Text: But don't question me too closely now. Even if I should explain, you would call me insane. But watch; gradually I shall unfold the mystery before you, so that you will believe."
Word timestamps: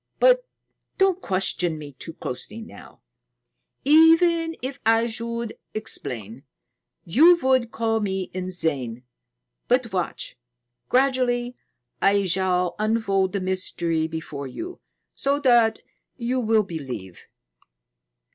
But 0.19 0.43
don't 0.97 1.21
question 1.21 1.77
me 1.77 1.91
too 1.91 2.13
closely 2.13 2.59
now. 2.59 3.01
Even 3.85 4.55
if 4.59 4.79
I 4.83 5.05
should 5.05 5.55
explain, 5.75 6.41
you 7.05 7.37
would 7.43 7.69
call 7.69 7.99
me 7.99 8.31
insane. 8.33 9.03
But 9.67 9.93
watch; 9.93 10.37
gradually 10.89 11.55
I 12.01 12.25
shall 12.25 12.75
unfold 12.79 13.33
the 13.33 13.41
mystery 13.41 14.07
before 14.07 14.47
you, 14.47 14.79
so 15.13 15.39
that 15.41 15.77
you 16.17 16.39
will 16.39 16.63
believe." 16.63 17.27